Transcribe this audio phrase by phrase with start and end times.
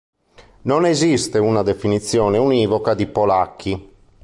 [0.63, 3.89] Non esiste una definizione univoca di "polacchi".